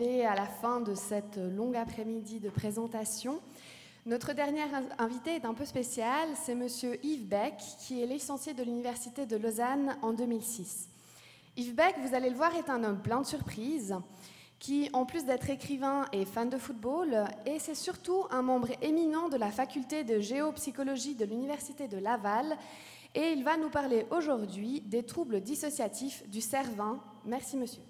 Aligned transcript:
à 0.00 0.36
la 0.36 0.46
fin 0.46 0.80
de 0.80 0.94
cette 0.94 1.38
longue 1.38 1.76
après-midi 1.76 2.38
de 2.38 2.50
présentation. 2.50 3.40
Notre 4.06 4.32
dernier 4.32 4.62
invité 4.96 5.34
est 5.34 5.44
un 5.44 5.54
peu 5.54 5.64
spécial, 5.64 6.28
c'est 6.40 6.54
Monsieur 6.54 7.04
Yves 7.04 7.26
Beck, 7.26 7.54
qui 7.80 8.00
est 8.00 8.06
licencié 8.06 8.54
de 8.54 8.62
l'Université 8.62 9.26
de 9.26 9.36
Lausanne 9.36 9.96
en 10.02 10.12
2006. 10.12 10.88
Yves 11.56 11.74
Beck, 11.74 11.96
vous 11.98 12.14
allez 12.14 12.30
le 12.30 12.36
voir, 12.36 12.54
est 12.54 12.70
un 12.70 12.84
homme 12.84 13.02
plein 13.02 13.22
de 13.22 13.26
surprises, 13.26 13.96
qui, 14.60 14.88
en 14.92 15.04
plus 15.04 15.24
d'être 15.24 15.50
écrivain, 15.50 16.04
est 16.12 16.26
fan 16.26 16.48
de 16.48 16.58
football, 16.58 17.24
et 17.44 17.58
c'est 17.58 17.74
surtout 17.74 18.22
un 18.30 18.42
membre 18.42 18.68
éminent 18.80 19.28
de 19.28 19.36
la 19.36 19.50
faculté 19.50 20.04
de 20.04 20.20
géopsychologie 20.20 21.16
de 21.16 21.24
l'Université 21.24 21.88
de 21.88 21.98
Laval, 21.98 22.56
et 23.16 23.32
il 23.32 23.42
va 23.42 23.56
nous 23.56 23.70
parler 23.70 24.06
aujourd'hui 24.12 24.80
des 24.80 25.02
troubles 25.02 25.40
dissociatifs 25.40 26.22
du 26.28 26.40
cerveau. 26.40 26.98
Merci, 27.24 27.56
monsieur. 27.56 27.82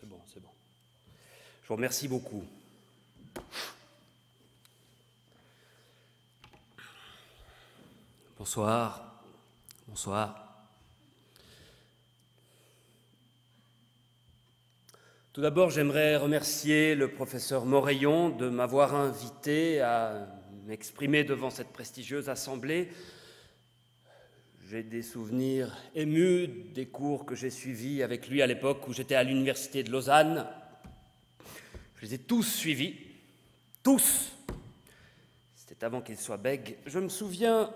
C'est 0.00 0.08
bon, 0.08 0.20
c'est 0.32 0.40
bon. 0.40 0.48
Je 1.62 1.68
vous 1.68 1.74
remercie 1.74 2.08
beaucoup. 2.08 2.42
Bonsoir. 8.38 9.22
Bonsoir. 9.86 10.64
Tout 15.34 15.42
d'abord, 15.42 15.68
j'aimerais 15.68 16.16
remercier 16.16 16.94
le 16.94 17.12
professeur 17.12 17.66
Morayon 17.66 18.30
de 18.30 18.48
m'avoir 18.48 18.94
invité 18.94 19.82
à 19.82 20.28
m'exprimer 20.64 21.24
devant 21.24 21.50
cette 21.50 21.74
prestigieuse 21.74 22.30
assemblée. 22.30 22.90
J'ai 24.70 24.84
des 24.84 25.02
souvenirs 25.02 25.76
émus 25.96 26.46
des 26.46 26.86
cours 26.86 27.26
que 27.26 27.34
j'ai 27.34 27.50
suivis 27.50 28.04
avec 28.04 28.28
lui 28.28 28.40
à 28.40 28.46
l'époque 28.46 28.86
où 28.86 28.92
j'étais 28.92 29.16
à 29.16 29.24
l'université 29.24 29.82
de 29.82 29.90
Lausanne. 29.90 30.46
Je 31.96 32.06
les 32.06 32.14
ai 32.14 32.18
tous 32.18 32.44
suivis, 32.44 32.96
tous. 33.82 34.30
C'était 35.56 35.84
avant 35.84 36.00
qu'il 36.02 36.16
soit 36.16 36.36
bègue. 36.36 36.76
Je 36.86 37.00
me 37.00 37.08
souviens 37.08 37.74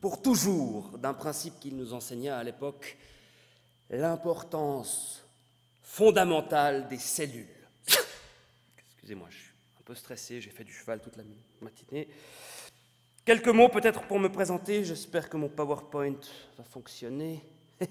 pour 0.00 0.22
toujours 0.22 0.98
d'un 0.98 1.14
principe 1.14 1.58
qu'il 1.58 1.76
nous 1.76 1.94
enseigna 1.94 2.38
à 2.38 2.44
l'époque, 2.44 2.96
l'importance 3.90 5.24
fondamentale 5.82 6.86
des 6.86 6.98
cellules. 6.98 7.48
Excusez-moi, 8.86 9.26
je 9.30 9.36
suis 9.36 9.52
un 9.80 9.82
peu 9.84 9.96
stressé, 9.96 10.40
j'ai 10.40 10.50
fait 10.50 10.62
du 10.62 10.72
cheval 10.72 11.00
toute 11.00 11.16
la 11.16 11.24
matinée. 11.60 12.06
Quelques 13.26 13.48
mots 13.48 13.68
peut-être 13.68 14.02
pour 14.02 14.20
me 14.20 14.28
présenter, 14.28 14.84
j'espère 14.84 15.28
que 15.28 15.36
mon 15.36 15.48
PowerPoint 15.48 16.14
va 16.56 16.62
fonctionner. 16.62 17.44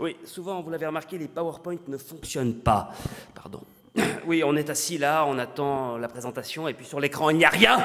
oui, 0.00 0.16
souvent, 0.24 0.62
vous 0.62 0.70
l'avez 0.70 0.86
remarqué, 0.86 1.18
les 1.18 1.28
PowerPoint 1.28 1.76
ne 1.88 1.98
fonctionnent 1.98 2.60
pas. 2.60 2.90
Pardon. 3.34 3.62
Oui, 4.24 4.42
on 4.44 4.56
est 4.56 4.70
assis 4.70 4.96
là, 4.96 5.26
on 5.26 5.36
attend 5.36 5.98
la 5.98 6.08
présentation, 6.08 6.68
et 6.68 6.74
puis 6.74 6.86
sur 6.86 7.00
l'écran, 7.00 7.28
il 7.28 7.36
n'y 7.36 7.44
a 7.44 7.50
rien. 7.50 7.78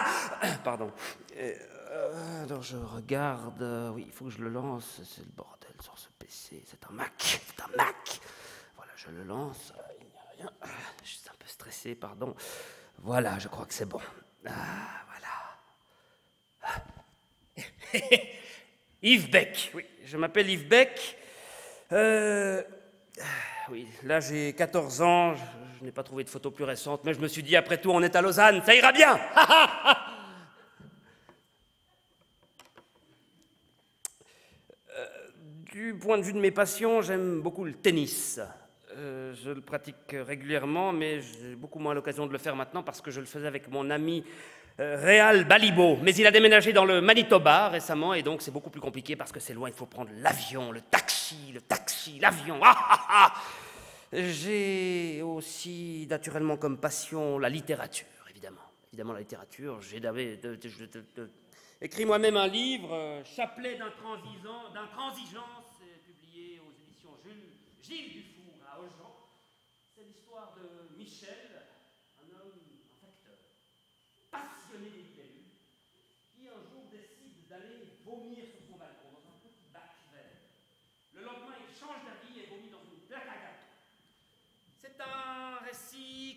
Pardon. 0.64 0.90
Euh, 1.36 2.44
alors 2.44 2.62
je 2.62 2.78
regarde, 2.78 3.60
euh, 3.60 3.90
oui, 3.90 4.04
il 4.06 4.12
faut 4.12 4.24
que 4.24 4.30
je 4.30 4.38
le 4.38 4.48
lance, 4.48 5.02
c'est 5.04 5.20
le 5.20 5.32
bordel 5.36 5.74
sur 5.82 5.98
ce 5.98 6.08
PC, 6.18 6.62
c'est 6.64 6.82
un 6.88 6.94
Mac, 6.94 7.12
c'est 7.18 7.60
un 7.60 7.76
Mac. 7.76 8.20
Voilà, 8.76 8.92
je 8.96 9.10
le 9.10 9.24
lance, 9.24 9.74
euh, 9.76 9.82
il 10.00 10.06
n'y 10.06 10.14
a 10.16 10.48
rien, 10.48 10.52
je 11.02 11.08
suis 11.10 11.28
un 11.28 11.36
peu 11.38 11.46
stressé, 11.46 11.94
pardon. 11.94 12.34
Voilà, 13.00 13.38
je 13.38 13.48
crois 13.48 13.66
que 13.66 13.74
c'est 13.74 13.84
bon. 13.84 14.00
Ah, 14.46 14.50
voilà. 15.10 15.41
Yves 19.02 19.30
Beck, 19.30 19.70
oui, 19.74 19.84
je 20.04 20.16
m'appelle 20.16 20.48
Yves 20.48 20.68
Beck. 20.68 21.16
oui, 23.70 23.86
là 24.04 24.20
j'ai 24.20 24.52
14 24.52 25.02
ans, 25.02 25.34
je, 25.34 25.84
n'ai 25.84 25.92
pas 25.92 26.02
trouvé 26.02 26.24
de 26.24 26.30
photo 26.30 26.50
plus 26.50 26.64
récente, 26.64 27.02
mais 27.04 27.14
je 27.14 27.20
me 27.20 27.28
suis 27.28 27.42
dit, 27.42 27.56
après 27.56 27.78
tout, 27.78 27.90
on 27.90 28.02
est 28.02 28.14
à 28.16 28.22
Lausanne, 28.22 28.62
ça 28.64 28.74
ira 28.74 28.92
bien. 28.92 29.18
Du 35.72 35.94
point 35.94 36.18
de 36.18 36.22
vue 36.22 36.34
de 36.34 36.38
mes 36.38 36.50
passions, 36.50 37.00
j'aime 37.00 37.40
beaucoup 37.40 37.64
le 37.64 37.72
tennis. 37.72 38.38
Euh, 38.94 39.32
je 39.42 39.50
le 39.50 39.62
pratique 39.62 39.96
régulièrement, 40.12 40.92
mais 40.92 41.22
j'ai 41.22 41.54
beaucoup 41.54 41.78
moins 41.78 41.94
l'occasion 41.94 42.26
de 42.26 42.32
le 42.32 42.36
faire 42.36 42.54
maintenant 42.54 42.82
parce 42.82 43.00
que 43.00 43.10
je 43.10 43.20
le 43.20 43.26
faisais 43.26 43.46
avec 43.46 43.68
mon 43.68 43.88
ami 43.88 44.22
euh, 44.82 44.96
Réal 45.00 45.44
Balibo. 45.44 45.96
Mais 46.02 46.14
il 46.14 46.26
a 46.26 46.30
déménagé 46.30 46.72
dans 46.72 46.84
le 46.84 47.00
Manitoba 47.00 47.68
récemment 47.68 48.12
et 48.14 48.22
donc 48.22 48.42
c'est 48.42 48.50
beaucoup 48.50 48.70
plus 48.70 48.80
compliqué 48.80 49.16
parce 49.16 49.32
que 49.32 49.40
c'est 49.40 49.54
loin, 49.54 49.68
il 49.68 49.74
faut 49.74 49.86
prendre 49.86 50.10
l'avion, 50.18 50.72
le 50.72 50.80
taxi, 50.80 51.52
le 51.54 51.60
taxi, 51.60 52.18
l'avion. 52.18 52.58
Ah, 52.62 52.76
ah, 52.76 53.06
ah. 53.08 53.32
J'ai 54.12 55.22
aussi 55.22 56.06
naturellement 56.10 56.58
comme 56.58 56.76
passion 56.76 57.38
la 57.38 57.48
littérature, 57.48 58.06
évidemment. 58.30 58.60
Évidemment 58.92 59.14
la 59.14 59.20
littérature, 59.20 59.80
j'ai 59.80 60.02
écrit 61.80 62.04
moi-même 62.04 62.36
un 62.36 62.46
livre, 62.46 62.92
euh, 62.92 63.22
Chapelet 63.24 63.78
d'intransigeance 63.78 65.72
Gilles 67.92 68.12
Dufour 68.12 68.56
à 68.70 68.78
Aujean. 68.78 69.12
C'est 69.94 70.04
l'histoire 70.04 70.54
de 70.56 70.96
Michel, 70.96 71.66
un 72.16 72.40
homme, 72.40 72.56
un 72.56 73.04
facteur, 73.04 73.36
passionné 74.30 74.88
des 74.88 75.02
libellules, 75.12 75.60
qui 76.32 76.48
un 76.48 76.62
jour 76.72 76.88
décide 76.88 77.50
d'aller 77.50 77.98
vomir 78.06 78.48
sur 78.48 78.64
son 78.64 78.78
balcon 78.78 79.12
dans 79.12 79.28
un 79.28 79.38
petit 79.44 79.68
bac 79.74 79.92
vert. 80.14 80.40
Le 81.12 81.20
lendemain, 81.20 81.58
il 81.58 81.74
change 81.74 82.00
d'avis 82.06 82.38
et 82.40 82.46
vomit 82.48 82.70
dans 82.70 82.80
une 82.80 83.04
plaque 83.04 83.28
à 83.28 83.36
gâteau. 83.44 83.76
C'est 84.80 84.96
un 84.96 85.60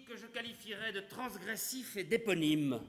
que 0.08 0.16
je 0.16 0.28
qualifierais 0.28 0.92
de 0.92 1.00
transgressif 1.00 1.98
et 1.98 2.04
d'éponyme. 2.04 2.80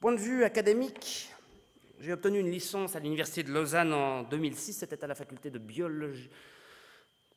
Point 0.00 0.12
de 0.12 0.20
vue 0.20 0.44
académique, 0.44 1.30
j'ai 2.00 2.12
obtenu 2.12 2.38
une 2.38 2.50
licence 2.50 2.96
à 2.96 3.00
l'Université 3.00 3.42
de 3.42 3.52
Lausanne 3.52 3.92
en 3.92 4.22
2006. 4.22 4.72
C'était 4.72 5.02
à 5.04 5.06
la 5.06 5.14
faculté 5.14 5.50
de 5.50 5.58
biologie, 5.58 6.30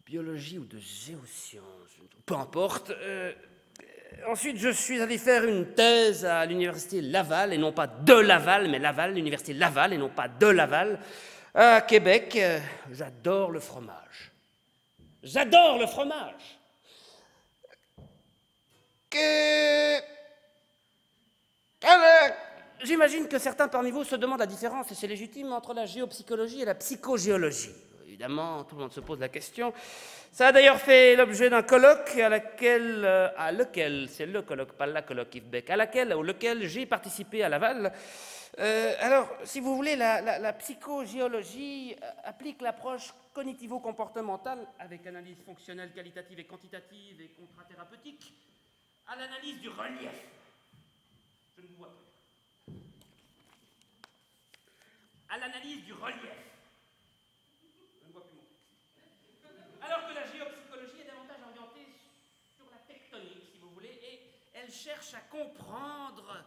biologie 0.06 0.60
ou 0.60 0.66
de 0.66 0.78
géosciences, 0.78 1.98
peu 2.26 2.36
importe. 2.36 2.92
Euh, 2.92 3.34
ensuite, 4.28 4.58
je 4.58 4.70
suis 4.70 5.02
allé 5.02 5.18
faire 5.18 5.44
une 5.44 5.74
thèse 5.74 6.24
à 6.24 6.46
l'Université 6.46 7.02
Laval, 7.02 7.52
et 7.52 7.58
non 7.58 7.74
pas 7.74 7.88
de 7.88 8.14
Laval, 8.14 8.70
mais 8.70 8.80
Laval, 8.80 9.14
l'Université 9.14 9.54
Laval, 9.54 9.92
et 9.92 9.98
non 9.98 10.10
pas 10.10 10.30
de 10.30 10.48
Laval, 10.48 11.00
à 11.58 11.82
Québec. 11.82 12.36
Euh, 12.36 12.60
j'adore 12.92 13.52
le 13.52 13.60
fromage. 13.60 14.32
J'adore 15.24 15.80
le 15.80 15.88
fromage. 15.88 16.60
Que... 19.10 19.98
J'imagine 22.84 23.28
que 23.28 23.40
certains 23.40 23.68
parmi 23.68 23.90
vous 23.90 24.04
se 24.04 24.16
demandent 24.16 24.40
la 24.40 24.46
différence, 24.46 24.92
et 24.92 24.96
c'est 24.96 25.08
légitime, 25.08 25.52
entre 25.52 25.74
la 25.74 25.86
géopsychologie 25.86 26.62
et 26.62 26.66
la 26.66 26.76
psychogéologie. 26.76 27.74
Évidemment, 28.08 28.64
tout 28.64 28.76
le 28.76 28.82
monde 28.82 28.94
se 28.94 29.00
pose 29.00 29.20
la 29.20 29.30
question. 29.30 29.74
Ça 30.32 30.48
a 30.48 30.52
d'ailleurs 30.52 30.80
fait 30.80 31.16
l'objet 31.16 31.50
d'un 31.50 31.64
colloque 31.64 32.16
à 32.18 32.30
laquelle, 32.30 33.04
euh, 33.04 33.30
à 33.36 33.52
lequel, 33.52 34.08
c'est 34.10 34.28
le 34.28 34.44
colloque, 34.44 34.74
pas 34.74 34.86
la 34.86 35.02
colloque 35.02 35.34
Yves 35.34 35.50
Beck, 35.50 35.70
à 35.72 35.76
laquelle, 35.76 36.14
ou 36.14 36.22
lequel 36.22 36.68
j'ai 36.68 36.86
participé 36.86 37.44
à 37.44 37.50
Laval. 37.50 37.92
Euh, 38.60 38.96
alors, 39.00 39.30
si 39.44 39.60
vous 39.60 39.76
voulez, 39.76 39.96
la, 39.96 40.54
psychogéologie 40.54 41.96
euh, 42.02 42.12
applique 42.24 42.62
l'approche 42.62 43.14
cognitivo-comportementale 43.34 44.68
avec 44.80 45.06
analyse 45.06 45.38
fonctionnelle, 45.46 45.94
qualitative 45.94 46.40
et 46.40 46.46
quantitative 46.46 47.22
et 47.22 47.28
contrathérapeutique 47.40 48.34
à 49.08 49.16
l'analyse 49.16 49.60
du 49.62 49.70
relief. 49.70 50.10
Je 51.56 51.62
ne 51.62 51.68
vous 51.68 51.76
vois 51.76 51.88
pas. 51.90 52.74
à 55.30 55.38
l'analyse 55.38 55.84
du 55.84 55.94
relief. 55.94 56.34
Je 58.02 58.08
ne 58.08 58.14
vois 58.14 58.24
plus 58.24 58.40
Alors 59.86 60.08
que 60.08 60.14
la 60.16 60.26
géopsychologie 60.26 61.02
est 61.02 61.08
davantage 61.08 61.42
orientée 61.48 61.88
sur 62.56 62.66
la 62.72 62.80
tectonique, 62.92 63.44
si 63.52 63.60
vous 63.60 63.70
voulez, 63.70 64.00
et 64.02 64.22
elle 64.56 64.72
cherche 64.72 65.14
à 65.14 65.22
comprendre. 65.30 66.44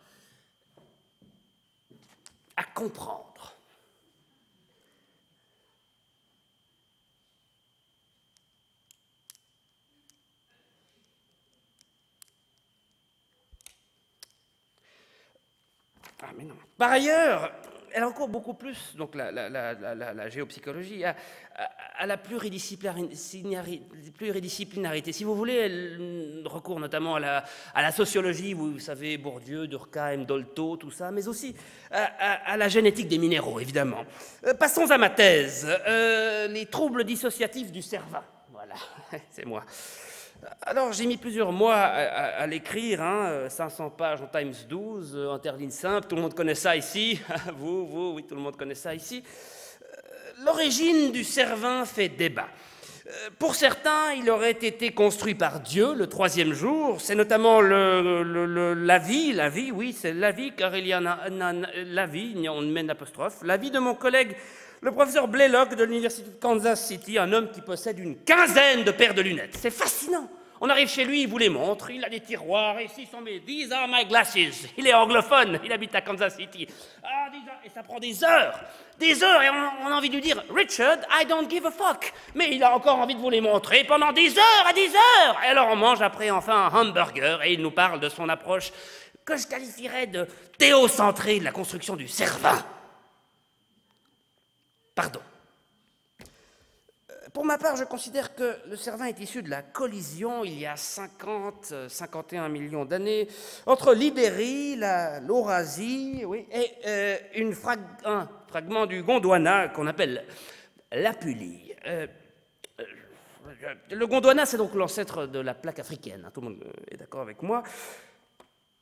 Ah. 16.22 16.32
Par 16.78 16.92
ailleurs, 16.92 17.52
elle 17.92 18.04
recourt 18.04 18.28
beaucoup 18.28 18.54
plus, 18.54 18.96
donc 18.96 19.14
la, 19.14 20.28
géopsychologie, 20.28 21.04
à 22.00 22.06
la 22.06 22.16
pluridisciplinari- 22.16 23.82
pluridisciplinarité. 24.16 25.12
Si 25.12 25.22
vous 25.22 25.34
voulez, 25.34 25.54
elle 25.54 26.42
recourt 26.46 26.80
notamment 26.80 27.16
à 27.16 27.20
la, 27.20 27.92
sociologie, 27.92 28.54
vous 28.54 28.78
savez, 28.78 29.18
Bourdieu, 29.18 29.66
Durkheim, 29.66 30.24
Dolto, 30.24 30.78
tout 30.78 30.90
ça, 30.90 31.10
mais 31.10 31.28
aussi 31.28 31.54
à, 31.90 32.56
la 32.56 32.68
génétique 32.68 33.06
des 33.06 33.18
minéraux, 33.18 33.60
évidemment. 33.60 34.04
Euh, 34.46 34.54
passons 34.54 34.90
à 34.90 34.96
ma 34.96 35.10
thèse, 35.10 35.68
euh, 35.86 36.48
les 36.48 36.66
troubles 36.66 37.04
dissociatifs 37.04 37.70
du 37.70 37.82
cerveau. 37.82 38.16
Voilà, 38.50 38.74
c'est 39.30 39.44
moi. 39.44 39.62
Alors, 40.62 40.94
j'ai 40.94 41.04
mis 41.04 41.18
plusieurs 41.18 41.52
mois 41.52 41.76
à, 41.76 42.46
l'écrire, 42.46 43.02
hein, 43.02 43.26
euh, 43.28 43.48
500 43.50 43.90
pages 43.90 44.22
en 44.22 44.26
Times 44.26 44.54
12, 44.66 45.14
euh, 45.14 45.28
en 45.28 45.38
terline 45.38 45.70
simple, 45.70 46.06
tout 46.06 46.16
le 46.16 46.22
monde 46.22 46.32
connaît 46.32 46.54
ça 46.54 46.74
ici, 46.76 47.20
vous, 47.58 47.86
vous, 47.86 48.12
oui, 48.14 48.24
tout 48.26 48.34
le 48.34 48.40
monde 48.40 48.56
connaît 48.56 48.74
ça 48.74 48.94
ici. 48.94 49.22
L'origine 50.44 51.12
du 51.12 51.22
Cervin 51.22 51.84
fait 51.84 52.08
débat. 52.08 52.48
Euh, 53.06 53.10
Pour 53.38 53.54
certains, 53.54 54.12
il 54.16 54.30
aurait 54.30 54.52
été 54.52 54.92
construit 54.92 55.34
par 55.34 55.60
Dieu 55.60 55.92
le 55.94 56.06
troisième 56.06 56.54
jour. 56.54 56.98
C'est 56.98 57.14
notamment 57.14 57.60
la 57.60 58.98
vie, 58.98 59.34
la 59.34 59.50
vie, 59.50 59.70
oui, 59.70 59.92
c'est 59.92 60.14
la 60.14 60.30
vie, 60.30 60.52
car 60.56 60.74
il 60.74 60.86
y 60.86 60.94
en 60.94 61.04
a 61.04 61.18
la 61.84 62.06
vie, 62.06 62.48
on 62.48 62.62
met 62.62 62.80
une 62.80 62.90
apostrophe, 62.90 63.42
la 63.42 63.58
vie 63.58 63.70
de 63.70 63.78
mon 63.80 63.94
collègue, 63.94 64.34
le 64.80 64.92
professeur 64.92 65.28
Blaylock 65.28 65.74
de 65.74 65.84
l'université 65.84 66.30
de 66.30 66.36
Kansas 66.36 66.86
City, 66.86 67.18
un 67.18 67.30
homme 67.34 67.50
qui 67.50 67.60
possède 67.60 67.98
une 67.98 68.16
quinzaine 68.24 68.84
de 68.84 68.92
paires 68.92 69.14
de 69.14 69.20
lunettes. 69.22 69.58
C'est 69.58 69.70
fascinant. 69.70 70.26
On 70.62 70.68
arrive 70.68 70.88
chez 70.88 71.06
lui, 71.06 71.22
il 71.22 71.28
vous 71.28 71.38
les 71.38 71.48
montre, 71.48 71.90
il 71.90 72.04
a 72.04 72.10
des 72.10 72.20
tiroirs, 72.20 72.78
et 72.78 72.84
ici 72.84 73.06
sont 73.10 73.22
mes 73.22 73.40
These 73.40 73.72
are 73.72 73.88
my 73.88 74.04
glasses. 74.04 74.36
Il 74.76 74.86
est 74.86 74.92
anglophone, 74.92 75.58
il 75.64 75.72
habite 75.72 75.94
à 75.94 76.02
Kansas 76.02 76.36
City. 76.36 76.66
Ah, 77.02 77.28
et 77.64 77.70
ça 77.70 77.82
prend 77.82 77.98
des 77.98 78.22
heures, 78.22 78.60
des 79.00 79.24
heures, 79.24 79.42
et 79.42 79.48
on, 79.50 79.88
a 79.88 79.94
envie 79.94 80.10
de 80.10 80.14
lui 80.14 80.20
dire, 80.20 80.42
Richard, 80.54 80.98
I 81.10 81.24
don't 81.24 81.50
give 81.50 81.66
a 81.66 81.70
fuck. 81.70 82.12
Mais 82.34 82.50
il 82.52 82.62
a 82.62 82.74
encore 82.74 82.98
envie 82.98 83.14
de 83.14 83.20
vous 83.20 83.30
les 83.30 83.40
montrer 83.40 83.82
pendant 83.84 84.12
des 84.12 84.38
heures 84.38 84.70
et 84.70 84.74
des 84.74 84.94
heures. 84.94 85.40
Et 85.42 85.48
alors 85.48 85.68
on 85.70 85.76
mange 85.76 86.02
après 86.02 86.30
enfin 86.30 86.66
un 86.66 86.80
hamburger, 86.80 87.42
et 87.42 87.54
il 87.54 87.62
nous 87.62 87.70
parle 87.70 87.98
de 87.98 88.08
son 88.08 88.28
approche 88.28 88.70
que 89.24 89.36
je 89.36 89.46
qualifierais 89.46 90.06
de 90.06 90.28
théocentrée 90.58 91.40
de 91.40 91.44
la 91.44 91.52
construction 91.52 91.96
du 91.96 92.06
cervin. 92.06 92.64
Pardon. 94.94 95.20
Pour 97.32 97.44
ma 97.44 97.58
part, 97.58 97.76
je 97.76 97.84
considère 97.84 98.34
que 98.34 98.56
le 98.66 98.76
Cervin 98.76 99.04
est 99.04 99.20
issu 99.20 99.42
de 99.42 99.50
la 99.50 99.62
collision, 99.62 100.42
il 100.44 100.58
y 100.58 100.66
a 100.66 100.76
50, 100.76 101.68
euh, 101.72 101.88
51 101.88 102.48
millions 102.48 102.84
d'années, 102.84 103.28
entre 103.66 103.94
l'Ibérie, 103.94 104.74
l'Eurasie 104.76 106.24
oui, 106.26 106.46
et 106.50 106.70
euh, 106.86 107.16
un 108.04 108.28
fragment 108.48 108.86
du 108.86 109.02
Gondwana 109.02 109.68
qu'on 109.68 109.86
appelle 109.86 110.24
l'Apulie. 110.90 111.72
Euh, 111.86 112.06
euh, 112.80 112.84
le 113.90 114.06
Gondwana, 114.06 114.44
c'est 114.46 114.56
donc 114.56 114.74
l'ancêtre 114.74 115.26
de 115.26 115.38
la 115.38 115.54
plaque 115.54 115.78
africaine, 115.78 116.24
hein, 116.26 116.30
tout 116.34 116.40
le 116.40 116.48
monde 116.48 116.64
euh, 116.64 116.90
est 116.94 116.96
d'accord 116.96 117.20
avec 117.20 117.42
moi. 117.42 117.62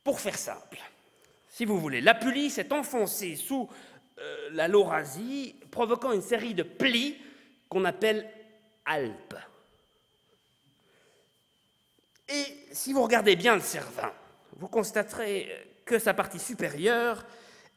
Pour 0.03 0.19
faire 0.19 0.37
simple, 0.37 0.79
si 1.49 1.65
vous 1.65 1.79
voulez, 1.79 2.01
l'Apulie 2.01 2.49
s'est 2.49 2.73
enfoncée 2.73 3.35
sous 3.35 3.69
euh, 4.17 4.49
la 4.53 4.67
Laurasie, 4.67 5.55
provoquant 5.69 6.13
une 6.13 6.21
série 6.21 6.55
de 6.55 6.63
plis 6.63 7.17
qu'on 7.69 7.85
appelle 7.85 8.27
Et 12.27 12.45
si 12.71 12.93
vous 12.93 13.03
regardez 13.03 13.35
bien 13.35 13.55
le 13.55 13.61
Cervin, 13.61 14.11
vous 14.57 14.67
constaterez 14.67 15.49
que 15.85 15.99
sa 15.99 16.13
partie 16.13 16.39
supérieure 16.39 17.25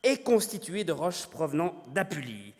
est 0.02 0.22
constituée 0.22 0.84
de 0.84 0.92
roches 0.92 1.26
provenant 1.26 1.74
d'Apulie. 1.88 2.54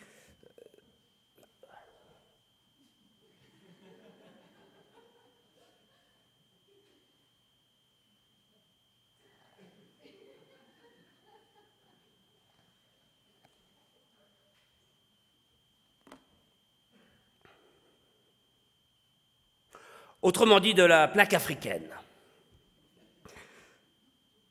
Autrement 20.23 20.59
dit 20.59 20.73
de 20.73 20.83
la 20.83 21.07
plaque 21.07 21.33
africaine. 21.33 21.87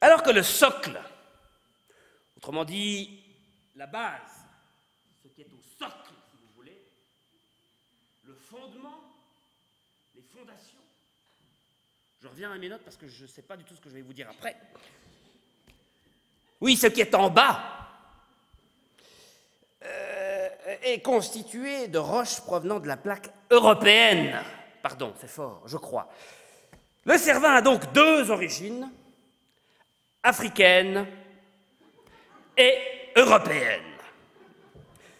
Alors 0.00 0.22
que 0.22 0.30
le 0.30 0.42
socle, 0.42 1.00
autrement 2.36 2.64
dit 2.64 3.20
la 3.76 3.86
base, 3.86 4.20
ce 5.22 5.28
qui 5.28 5.40
est 5.40 5.46
au 5.46 5.62
socle, 5.78 6.12
si 6.30 6.36
vous 6.36 6.54
voulez, 6.54 6.78
le 8.24 8.34
fondement, 8.34 9.00
les 10.14 10.22
fondations, 10.22 10.78
je 12.22 12.28
reviens 12.28 12.52
à 12.52 12.58
mes 12.58 12.69
notes 12.69 12.82
parce 12.82 12.96
que 12.96 13.08
je 13.08 13.22
ne 13.22 13.28
sais 13.28 13.42
pas 13.42 13.56
du 13.56 13.64
tout 13.64 13.74
ce 13.74 13.80
que 13.80 13.88
je 13.88 13.94
vais 13.94 14.02
vous 14.02 14.12
dire 14.12 14.28
après. 14.28 14.56
Oui, 16.60 16.76
ce 16.76 16.86
qui 16.88 17.00
est 17.00 17.14
en 17.14 17.30
bas 17.30 17.60
euh, 19.84 20.48
est 20.82 21.00
constitué 21.00 21.88
de 21.88 21.98
roches 21.98 22.40
provenant 22.40 22.78
de 22.78 22.86
la 22.86 22.96
plaque 22.96 23.30
européenne. 23.50 24.44
Pardon, 24.82 25.14
c'est 25.20 25.31
fort, 25.31 25.62
je 25.67 25.76
crois. 25.76 26.08
Le 27.05 27.17
Cervin 27.17 27.55
a 27.55 27.62
donc 27.62 27.93
deux 27.93 28.31
origines, 28.31 28.90
africaine 30.23 31.06
et 32.56 32.75
européenne. 33.17 33.82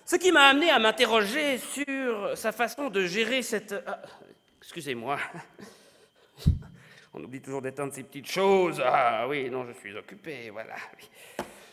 Ce 0.05 0.17
qui 0.17 0.32
m'a 0.32 0.49
amené 0.49 0.70
à 0.70 0.79
m'interroger 0.79 1.59
sur 1.59 2.37
sa 2.37 2.53
façon 2.53 2.91
de 2.91 3.06
gérer 3.06 3.43
cette... 3.43 3.75
ah, 3.87 4.03
Excusez-moi. 4.61 5.19
On 7.14 7.23
oublie 7.23 7.41
toujours 7.41 7.62
d'éteindre 7.62 7.93
ces 7.93 8.03
petites 8.03 8.31
choses. 8.31 8.82
Ah 8.85 9.26
oui, 9.29 9.49
non, 9.50 9.67
je 9.67 9.73
suis 9.73 9.97
occupé, 9.97 10.50
voilà. 10.50 10.75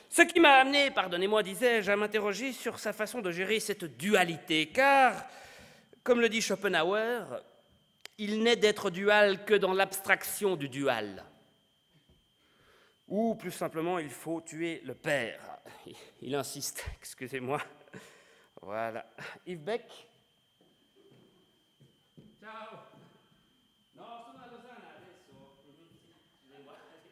Ce 0.09 0.21
qui 0.23 0.39
m'a 0.39 0.55
amené, 0.55 0.91
pardonnez-moi, 0.91 1.43
disais-je, 1.43 1.91
à 1.91 1.95
m'interroger 1.95 2.51
sur 2.51 2.79
sa 2.79 2.93
façon 2.93 3.21
de 3.21 3.31
gérer 3.31 3.59
cette 3.59 3.85
dualité, 3.97 4.67
car, 4.67 5.13
comme 6.03 6.19
le 6.19 6.29
dit 6.29 6.41
Schopenhauer, 6.41 7.41
il 8.19 8.43
n'est 8.43 8.57
d'être 8.57 8.89
dual 8.89 9.45
que 9.45 9.53
dans 9.53 9.71
l'abstraction 9.73 10.57
du 10.57 10.67
dual. 10.67 11.23
Ou 13.07 13.35
plus 13.35 13.51
simplement, 13.51 13.97
il 13.97 14.09
faut 14.09 14.41
tuer 14.41 14.81
le 14.83 14.93
père. 14.93 15.39
Il 16.21 16.35
insiste, 16.35 16.85
excusez-moi. 16.99 17.61
Voilà. 18.61 19.09
Yves 19.47 19.63
Beck 19.63 19.89
Ciao 22.41 22.87
No, 23.93 24.23
sono 24.25 24.43
a 24.43 24.47
Losanna 24.47 24.95
adesso. 24.97 25.61
Mhm, 25.63 25.87
scusate. 26.45 27.09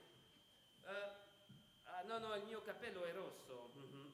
Eh, 0.87 1.09
ah, 1.85 2.01
no, 2.05 2.19
no, 2.19 2.35
il 2.35 2.43
mio 2.45 2.61
cappello 2.63 3.05
è 3.05 3.13
rosso. 3.13 3.71
Mhm. 3.75 4.11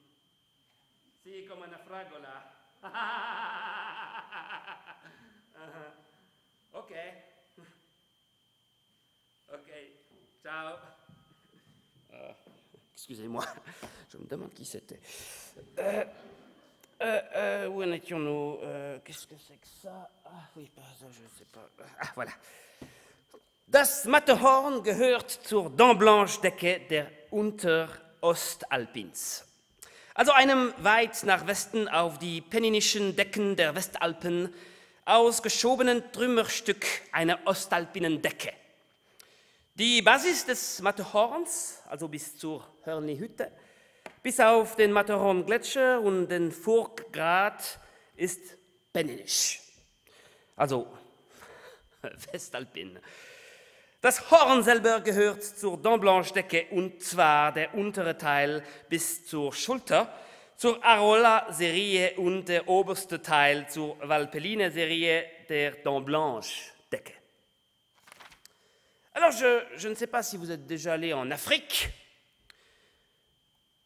Sì, 1.22 1.44
come 1.48 1.66
una 1.66 1.78
fragola. 1.78 2.52
Ok. 6.74 6.92
Ok. 9.52 9.70
Ciao. 10.42 10.74
Euh, 12.12 12.32
Excusez-moi, 12.94 13.44
je 14.12 14.18
me 14.18 14.26
demande 14.26 14.52
qui 14.54 14.64
c'était. 14.64 14.98
Euh, 15.78 16.04
euh, 17.00 17.68
où 17.68 17.80
étions-nous? 17.82 18.58
Qu'est-ce 19.04 19.26
que 19.28 19.34
c'est 19.46 19.54
que 19.54 19.68
ça? 19.82 20.10
Ah 20.24 20.48
oui, 20.56 20.68
bah, 20.76 20.82
ça, 20.98 21.06
je 21.12 21.22
ne 21.22 21.28
sais 21.38 21.44
pas. 21.52 21.68
Ah, 22.00 22.10
voilà. 22.16 22.32
Das 23.68 24.04
Matterhorn 24.06 24.82
gehört 24.82 25.30
zur 25.30 25.70
Dent-Blanche-Decke 25.70 26.80
der 26.90 27.08
Unterostalpins. 27.30 29.44
Also 30.14 30.32
einem 30.32 30.74
weit 30.78 31.22
nach 31.24 31.46
Westen 31.46 31.88
auf 31.88 32.18
die 32.18 32.40
penninischen 32.40 33.14
Decken 33.16 33.56
der 33.56 33.74
Westalpen 33.74 34.52
ausgeschobenen 35.04 36.12
Trümmerstück 36.12 36.86
einer 37.12 37.38
ostalpinen 37.44 38.22
Decke. 38.22 38.52
Die 39.74 40.02
Basis 40.02 40.46
des 40.46 40.80
Matterhorns, 40.80 41.82
also 41.88 42.08
bis 42.08 42.38
zur 42.38 42.66
Hörnli-Hütte, 42.84 43.50
bis 44.22 44.40
auf 44.40 44.76
den 44.76 44.92
Matterhorn-Gletscher 44.92 46.00
und 46.00 46.28
den 46.28 46.52
Furkgrat, 46.52 47.78
ist 48.16 48.40
penninisch. 48.92 49.60
Also 50.56 50.86
Westalpin. 52.32 52.98
Das 54.00 54.30
Horn 54.30 54.62
selber 54.62 55.00
gehört 55.00 55.42
zur 55.42 55.80
Dent 55.80 56.00
Blanche-Decke 56.00 56.66
und 56.70 57.02
zwar 57.02 57.52
der 57.52 57.74
untere 57.74 58.16
Teil 58.16 58.62
bis 58.88 59.26
zur 59.26 59.52
Schulter, 59.52 60.12
zur 60.56 60.82
Arola-Serie 60.84 62.14
und 62.16 62.46
der 62.46 62.68
oberste 62.68 63.20
Teil 63.20 63.68
zur 63.68 63.96
Valpelline-Serie 64.00 65.24
der 65.48 65.72
Dent 65.82 66.04
Blanche-Decke. 66.04 67.12
Alors, 69.14 69.30
je, 69.30 69.88
ne 69.88 69.94
sais 69.94 70.08
pas 70.08 70.22
si 70.22 70.36
vous 70.36 70.50
êtes 70.50 70.66
déjà 70.66 70.94
allé 70.94 71.12
en 71.12 71.30
Afrique. 71.30 71.88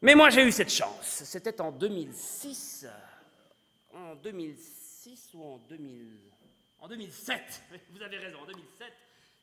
Mais 0.01 0.15
moi, 0.15 0.31
j'ai 0.31 0.43
eu 0.43 0.53
cette 0.53 0.73
chance. 0.73 1.23
C'était 1.25 1.61
en 1.61 1.71
2006. 1.71 2.87
En 3.93 4.15
2006 4.15 5.31
ou 5.35 5.45
en 5.45 5.59
2000 5.69 6.07
En 6.81 6.89
2007. 6.89 7.63
Vous 7.91 8.03
avez 8.03 8.19
raison, 8.19 8.39
en 8.41 8.47
2007. 8.47 8.93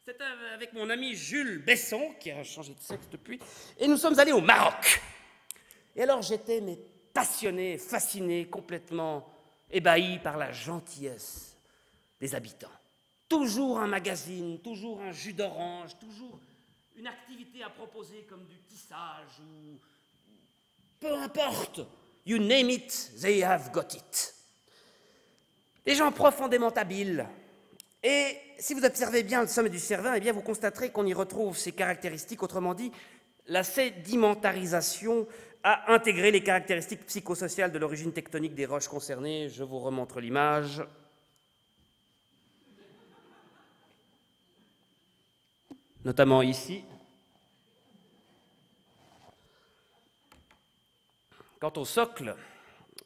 C'était 0.05 0.23
avec 0.53 0.71
mon 0.73 0.89
ami 0.89 1.13
Jules 1.13 1.63
Besson, 1.63 2.13
qui 2.19 2.31
a 2.31 2.43
changé 2.43 2.73
de 2.73 2.79
sexe 2.79 3.07
depuis. 3.11 3.39
Et 3.77 3.87
nous 3.87 3.97
sommes 3.97 4.17
allés 4.17 4.31
au 4.31 4.41
Maroc. 4.41 5.01
Et 5.95 6.03
alors, 6.03 6.21
j'étais 6.21 6.61
passionné, 7.15 7.77
fasciné, 7.77 8.45
complètement 8.45 9.25
ébahi 9.71 10.19
par 10.19 10.37
la 10.37 10.51
gentillesse 10.51 11.55
des 12.19 12.35
habitants. 12.35 12.67
Toujours 13.29 13.79
un 13.79 13.87
magazine, 13.87 14.59
toujours 14.59 15.01
un 15.01 15.13
jus 15.13 15.33
d'orange, 15.33 15.97
toujours 15.97 16.37
une 16.97 17.07
activité 17.07 17.63
à 17.63 17.69
proposer 17.69 18.27
comme 18.29 18.43
du 18.43 18.57
tissage 18.69 19.39
ou 19.39 19.79
peu 20.99 21.13
importe. 21.13 21.81
You 22.25 22.37
name 22.37 22.69
it, 22.69 23.11
they 23.21 23.43
have 23.43 23.71
got 23.71 23.95
it. 23.95 24.35
Des 25.85 25.95
gens 25.95 26.11
profondément 26.11 26.71
habiles. 26.71 27.25
Et 28.03 28.37
si 28.59 28.73
vous 28.73 28.83
observez 28.83 29.23
bien 29.23 29.41
le 29.41 29.47
sommet 29.47 29.69
du 29.69 29.79
Cervin, 29.79 30.15
eh 30.15 30.19
bien 30.19 30.33
vous 30.33 30.41
constaterez 30.41 30.91
qu'on 30.91 31.05
y 31.05 31.13
retrouve 31.13 31.57
ces 31.57 31.71
caractéristiques, 31.71 32.43
autrement 32.43 32.73
dit, 32.73 32.91
la 33.47 33.63
sédimentarisation 33.63 35.27
a 35.63 35.93
intégré 35.93 36.31
les 36.31 36.43
caractéristiques 36.43 37.05
psychosociales 37.05 37.71
de 37.71 37.79
l'origine 37.79 38.13
tectonique 38.13 38.53
des 38.53 38.65
roches 38.65 38.87
concernées. 38.87 39.49
Je 39.49 39.63
vous 39.63 39.79
remontre 39.79 40.19
l'image. 40.19 40.83
Notamment 46.03 46.43
ici. 46.43 46.83
Quant 51.59 51.73
au 51.77 51.85
socle, 51.85 52.35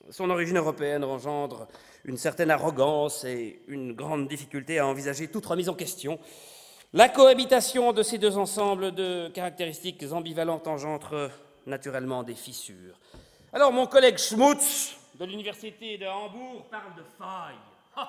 son 0.10 0.30
origine 0.30 0.58
européenne 0.58 1.06
engendre 1.06 1.68
une 2.04 2.18
certaine 2.18 2.52
arrogance 2.52 3.24
et 3.24 3.62
une 3.68 3.94
grande 3.94 4.28
difficulté 4.28 4.80
à 4.80 4.88
envisager 4.88 5.30
toute 5.30 5.46
remise 5.46 5.70
en 5.70 5.76
question. 5.76 6.20
La 6.94 7.08
cohabitation 7.08 7.94
de 7.94 8.02
ces 8.02 8.18
deux 8.18 8.36
ensembles 8.40 8.92
de 8.96 9.28
caractéristiques 9.28 10.04
ambivalentes 10.12 10.66
engendre 10.66 11.30
naturellement 11.68 12.24
des 12.24 12.34
fissures. 12.34 12.98
Alors 13.54 13.72
mon 13.72 13.86
collègue 13.86 14.18
Schmutz 14.18 14.98
de 15.14 15.26
l'université 15.26 16.00
de 16.00 16.08
Hambourg 16.08 16.66
parle 16.72 16.96
de 16.96 17.04
faille. 17.16 17.62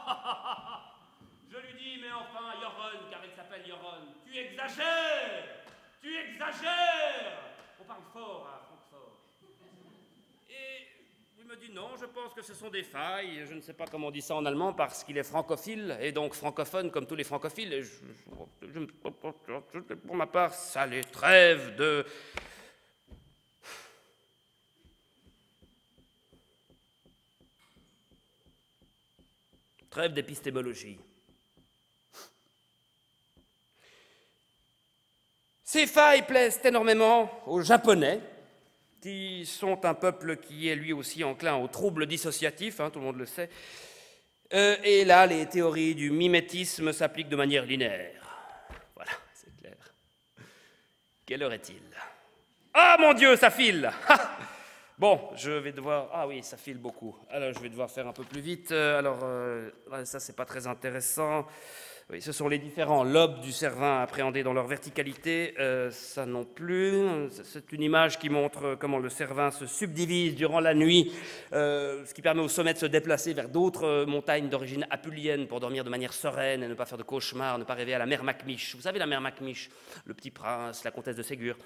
Je 1.51 1.57
lui 1.59 1.75
dis, 1.79 2.01
mais 2.01 2.11
enfin, 2.11 2.59
Joron, 2.59 3.11
car 3.11 3.21
il 3.23 3.37
s'appelle 3.37 3.67
Joron, 3.69 4.01
tu 4.25 4.39
exagères 4.39 5.45
Tu 6.01 6.17
exagères 6.17 7.37
On 7.83 7.85
parle 7.85 8.01
fort 8.15 8.49
Francfort. 8.49 8.70
Me 11.51 11.57
dit, 11.57 11.73
non, 11.73 11.89
je 12.01 12.07
pense 12.07 12.33
que 12.33 12.43
ce 12.43 12.55
sont 12.55 12.71
des 12.71 12.85
failles. 12.85 13.45
Je 13.49 13.55
ne 13.55 13.61
sais 13.61 13.73
pas 13.73 13.85
comment 13.85 14.07
on 14.07 14.11
dit 14.13 14.23
ça 14.23 14.37
en 14.37 14.47
allemand, 14.47 14.73
parce 14.73 15.03
qu'il 15.03 15.19
est 15.19 15.25
francophile, 15.25 15.99
et 16.01 16.13
donc 16.13 16.35
francophone 16.35 16.93
comme 16.93 17.07
tous 17.07 17.17
les 17.17 17.25
francophiles. 17.25 17.73
Et 17.73 17.83
pour 20.07 20.15
ma 20.15 20.29
part, 20.29 20.55
ça 20.55 20.87
les 20.87 21.03
trêve 21.03 21.75
de 21.75 22.07
Trêve 29.91 30.13
d'épistémologie. 30.13 31.01
Ces 35.65 35.89
failles 35.89 36.25
plaisent 36.25 36.61
énormément 36.63 37.43
aux 37.47 37.61
Japonais, 37.61 38.21
qui 39.01 39.47
sont 39.47 39.85
un 39.85 39.95
peuple 39.95 40.37
qui 40.37 40.69
est 40.69 40.77
lui 40.77 40.93
aussi 40.93 41.25
enclin 41.25 41.57
aux 41.57 41.69
troubles 41.69 42.07
dissociatifs, 42.07 42.81
hein, 42.81 42.91
tout 42.91 42.99
le 42.99 43.07
monde 43.07 43.19
le 43.19 43.27
sait. 43.27 43.51
Euh, 44.53 44.77
et 44.83 45.05
là, 45.05 45.27
les 45.27 45.47
théories 45.47 45.95
du 45.95 46.11
mimétisme 46.11 46.93
s'appliquent 46.93 47.29
de 47.29 47.37
manière 47.37 47.65
linéaire. 47.65 48.23
Voilà, 48.95 49.13
c'est 49.33 49.57
clair. 49.57 49.77
Quelle 51.25 51.43
heure 51.43 51.53
est-il? 51.53 51.83
Ah 52.75 52.97
mon 52.99 53.15
Dieu, 53.15 53.37
ça 53.37 53.51
file 53.51 53.91
Bon, 54.99 55.31
je 55.35 55.51
vais 55.51 55.73
devoir. 55.73 56.11
Ah 56.13 56.27
oui, 56.29 56.43
ça 56.43 56.59
file 56.59 56.77
beaucoup. 56.77 57.17
Alors, 57.31 57.55
je 57.55 57.61
vais 57.61 57.71
devoir 57.71 57.91
faire 57.91 58.07
un 58.07 58.13
peu 58.13 58.23
plus 58.23 58.43
vite. 58.43 58.71
Euh, 58.71 58.99
alors, 58.99 59.21
euh, 59.23 59.71
ça, 60.05 60.21
c'est 60.21 60.37
pas 60.37 60.45
très 60.45 60.67
intéressant. 60.67 61.47
Oui, 62.13 62.21
ce 62.21 62.33
sont 62.33 62.49
les 62.49 62.59
différents 62.59 63.05
lobes 63.05 63.41
du 63.41 63.53
cervin 63.53 64.03
appréhendés 64.03 64.43
dans 64.43 64.53
leur 64.53 64.67
verticalité. 64.67 65.55
Euh, 65.61 65.93
ça 65.93 66.27
non 66.27 66.45
plus. 66.45 66.93
C'est 67.45 67.71
une 67.71 67.83
image 67.83 68.19
qui 68.19 68.29
montre 68.29 68.77
comment 68.81 68.99
le 68.99 69.09
cervin 69.09 69.53
se 69.53 69.65
subdivise 69.67 70.35
durant 70.35 70.59
la 70.59 70.75
nuit, 70.75 71.13
euh, 71.53 72.05
ce 72.05 72.13
qui 72.13 72.21
permet 72.21 72.43
au 72.43 72.49
sommet 72.49 72.75
de 72.75 72.79
se 72.79 72.87
déplacer 72.87 73.33
vers 73.33 73.49
d'autres 73.49 73.85
euh, 73.85 74.07
montagnes 74.07 74.49
d'origine 74.49 74.89
apulienne 74.91 75.47
pour 75.47 75.61
dormir 75.61 75.85
de 75.85 75.91
manière 75.91 76.13
sereine 76.13 76.65
et 76.65 76.69
ne 76.69 76.75
pas 76.75 76.85
faire 76.85 76.99
de 76.99 77.05
cauchemars, 77.05 77.61
ne 77.61 77.65
pas 77.65 77.75
rêver 77.75 77.95
à 77.95 77.99
la 77.99 78.07
mère 78.07 78.25
Macmiche. 78.25 78.75
Vous 78.75 78.83
savez, 78.83 78.99
la 78.99 79.07
mère 79.07 79.21
Macmiche, 79.21 79.71
le 80.05 80.13
petit 80.13 80.33
prince, 80.33 80.83
la 80.83 80.91
comtesse 80.91 81.15
de 81.15 81.23
Ségur. 81.23 81.57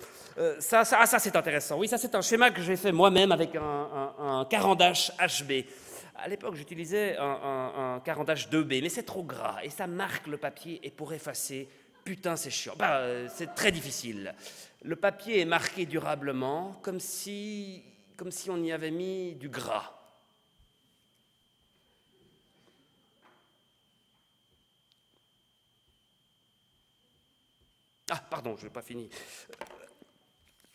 ça, 0.58 0.84
ça, 0.84 0.98
ah, 1.00 1.06
ça 1.06 1.18
c'est 1.18 1.36
intéressant. 1.36 1.78
Oui, 1.78 1.88
ça, 1.88 1.96
c'est 1.96 2.14
un 2.14 2.20
schéma 2.20 2.50
que 2.50 2.60
j'ai 2.60 2.76
fait 2.76 2.92
moi-même 2.92 3.32
avec 3.32 3.56
un, 3.56 3.62
un, 4.20 4.40
un 4.40 4.44
HB. 4.44 5.64
À 6.16 6.28
l'époque, 6.28 6.54
j'utilisais 6.54 7.16
un, 7.18 7.24
un, 7.24 7.98
2B, 7.98 8.82
mais 8.82 8.88
c'est 8.88 9.02
trop 9.02 9.24
gras 9.24 9.58
et 9.62 9.70
ça 9.70 9.86
marque 9.86 10.26
le 10.28 10.36
papier 10.36 10.80
et 10.84 10.90
pour 10.90 11.12
effacer, 11.12 11.68
putain, 12.04 12.36
c'est 12.36 12.50
chiant. 12.50 12.74
Bah, 12.78 12.98
euh, 12.98 13.28
c'est 13.32 13.54
très 13.54 13.72
difficile. 13.72 14.34
Le 14.82 14.94
papier 14.94 15.40
est 15.40 15.44
marqué 15.44 15.86
durablement 15.86 16.78
comme 16.82 17.00
si, 17.00 17.82
comme 18.16 18.30
si 18.30 18.48
on 18.50 18.62
y 18.62 18.70
avait 18.70 18.92
mis 18.92 19.34
du 19.34 19.48
gras. 19.48 19.92
Ah, 28.10 28.22
pardon, 28.30 28.56
je 28.56 28.64
n'ai 28.64 28.70
pas 28.70 28.82
fini. 28.82 29.10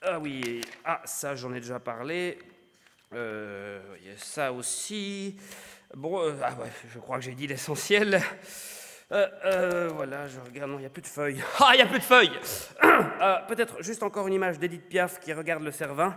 Ah 0.02 0.20
oui, 0.20 0.62
ah, 0.84 1.02
ça 1.06 1.36
j'en 1.36 1.54
ai 1.54 1.60
déjà 1.60 1.80
parlé. 1.80 2.40
Euh, 3.14 3.80
ça 4.18 4.54
aussi. 4.54 5.36
Bon, 5.96 6.20
euh, 6.22 6.34
ah 6.44 6.54
ouais, 6.62 6.70
je 6.94 7.00
crois 7.00 7.18
que 7.18 7.24
j'ai 7.24 7.34
dit 7.34 7.48
l'essentiel. 7.48 8.22
Euh, 9.12 9.90
voilà, 9.96 10.28
je 10.28 10.40
regarde, 10.40 10.70
non, 10.70 10.78
il 10.78 10.82
n'y 10.82 10.86
a 10.86 10.92
plus 10.92 11.02
de 11.02 11.08
feuilles. 11.08 11.44
Ah, 11.60 11.72
il 11.74 11.78
n'y 11.78 11.82
a 11.82 11.88
plus 11.88 11.98
de 11.98 12.04
feuilles 12.04 12.40
Peut-être 13.48 13.82
juste 13.82 14.04
encore 14.04 14.28
une 14.28 14.34
image 14.34 14.60
d'Edith 14.60 14.88
Piaf 14.88 15.20
qui 15.20 15.34
regarde 15.34 15.64
le 15.64 15.72
Cervin. 15.72 16.16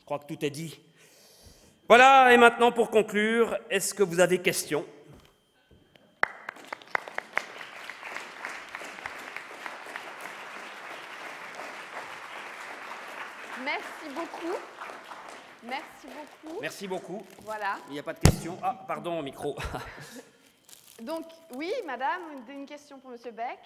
Je 0.00 0.04
crois 0.04 0.18
que 0.18 0.26
tout 0.26 0.44
est 0.44 0.50
dit. 0.50 0.80
Voilà, 1.88 2.32
et 2.32 2.36
maintenant 2.36 2.72
pour 2.72 2.90
conclure, 2.90 3.56
est-ce 3.70 3.94
que 3.94 4.02
vous 4.02 4.18
avez 4.18 4.38
questions? 4.38 4.84
Merci 16.84 17.00
beaucoup. 17.00 17.24
Voilà. 17.44 17.78
Il 17.88 17.94
n'y 17.94 17.98
a 17.98 18.02
pas 18.02 18.12
de 18.12 18.18
questions. 18.18 18.58
Ah, 18.62 18.84
pardon, 18.86 19.22
micro. 19.22 19.56
Donc, 21.00 21.24
oui, 21.54 21.72
madame, 21.86 22.20
une 22.48 22.66
question 22.66 22.98
pour 22.98 23.10
Monsieur 23.10 23.30
Beck. 23.30 23.58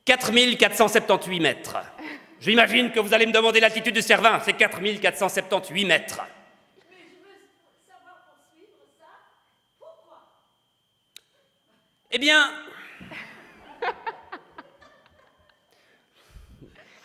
«4478 0.04 1.40
mètres. 1.40 1.78
J'imagine 2.40 2.90
que 2.90 3.00
vous 3.00 3.14
allez 3.14 3.26
me 3.26 3.32
demander 3.32 3.60
l'altitude 3.60 3.94
du 3.94 4.02
Cervin. 4.02 4.40
C'est 4.40 4.54
4478 4.54 5.84
mètres. 5.86 6.20
Mais 6.90 6.96
je 7.08 7.16
veux 7.16 7.38
savoir 7.86 8.16
poursuivre 8.26 8.76
ça. 8.98 9.06
Pourquoi? 9.78 10.18
Eh 12.10 12.18
bien, 12.18 12.50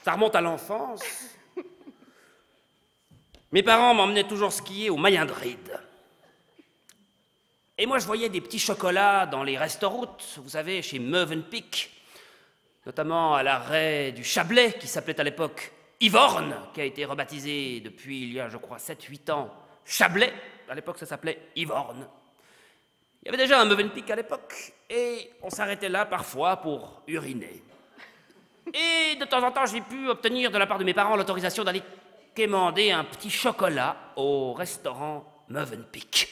Ça 0.05 0.13
remonte 0.13 0.35
à 0.35 0.41
l'enfance. 0.41 1.01
Mes 3.51 3.63
parents 3.63 3.95
m'emmenaient 3.95 4.27
toujours 4.27 4.53
skier 4.53 4.91
au 4.91 4.97
Mayen-de-Ride. 4.97 5.79
Et 7.75 7.88
moi, 7.88 7.97
je 7.97 8.05
voyais 8.05 8.29
des 8.29 8.39
petits 8.39 8.59
chocolats 8.59 9.25
dans 9.25 9.41
les 9.41 9.57
restaurants, 9.57 10.15
vous 10.38 10.50
savez, 10.50 10.83
chez 10.83 11.00
Mövenpick, 11.00 11.89
notamment 12.85 13.33
à 13.33 13.41
l'arrêt 13.41 14.12
du 14.12 14.24
Chablais, 14.24 14.74
qui 14.74 14.85
s'appelait 14.85 15.19
à 15.19 15.24
l'époque 15.24 15.71
Ivorne, 16.00 16.55
qui 16.75 16.81
a 16.81 16.85
été 16.85 17.03
rebaptisé 17.03 17.79
depuis 17.79 18.25
il 18.25 18.33
y 18.33 18.39
a, 18.39 18.47
je 18.47 18.57
crois, 18.57 18.77
7-8 18.77 19.31
ans, 19.31 19.51
Chablais. 19.85 20.33
À 20.69 20.75
l'époque, 20.75 21.00
ça 21.00 21.07
s'appelait 21.07 21.50
Ivorne. 21.55 22.07
Il 23.24 23.25
y 23.25 23.29
avait 23.29 23.41
déjà 23.43 23.59
un 23.59 23.65
Mövenpick 23.65 24.07
à 24.12 24.15
l'époque, 24.15 24.71
et 24.88 25.31
on 25.41 25.50
s'arrêtait 25.50 25.89
là 25.89 26.05
parfois 26.05 26.57
pour 26.57 27.01
uriner. 27.07 27.63
Et 28.74 29.15
de 29.15 29.25
temps 29.25 29.43
en 29.43 29.51
temps, 29.51 29.65
j'ai 29.65 29.81
pu 29.81 30.10
obtenir 30.10 30.51
de 30.51 30.57
la 30.57 30.67
part 30.67 30.79
de 30.79 30.84
mes 30.84 30.93
parents 30.93 31.15
l'autorisation 31.15 31.63
d'aller 31.63 31.84
quémander 32.34 32.91
un 32.91 33.03
petit 33.03 33.29
chocolat 33.29 33.95
au 34.15 34.53
restaurant 34.53 35.45
Mövenpick. 35.50 36.27